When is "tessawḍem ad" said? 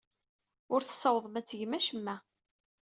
0.83-1.45